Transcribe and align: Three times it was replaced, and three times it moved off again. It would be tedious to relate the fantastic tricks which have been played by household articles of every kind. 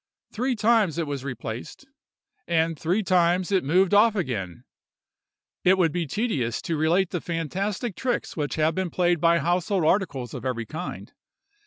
Three 0.31 0.55
times 0.55 0.97
it 0.97 1.05
was 1.05 1.23
replaced, 1.23 1.85
and 2.47 2.75
three 2.79 3.03
times 3.03 3.51
it 3.51 3.63
moved 3.63 3.93
off 3.93 4.15
again. 4.15 4.63
It 5.63 5.77
would 5.77 5.91
be 5.91 6.07
tedious 6.07 6.59
to 6.63 6.75
relate 6.75 7.11
the 7.11 7.21
fantastic 7.21 7.95
tricks 7.95 8.35
which 8.35 8.55
have 8.55 8.73
been 8.73 8.89
played 8.89 9.21
by 9.21 9.37
household 9.37 9.85
articles 9.85 10.33
of 10.33 10.43
every 10.43 10.65
kind. 10.65 11.13